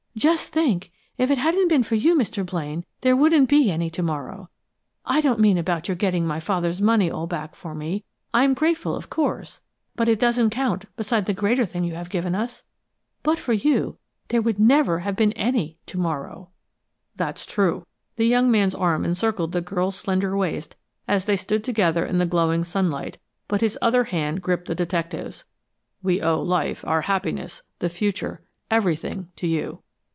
[0.17, 2.45] "Just think, if it hadn't been for you, Mr.
[2.45, 4.49] Blaine, there wouldn't be any to morrow!
[5.05, 8.03] I don't mean about your getting my father's money all back for me
[8.33, 9.61] I'm grateful, of course,
[9.95, 12.63] but it doesn't count beside the greater thing you have given us!
[13.23, 16.49] But for you, there would never have been any to morrow."
[17.15, 17.87] "That's true!"
[18.17, 20.75] The young man's arm encircled the girl's slender waist
[21.07, 25.45] as they stood together in the glowing sunlight, but his other hand gripped the detective's.
[26.03, 29.81] "We owe life, our happiness, the future, everything to you!"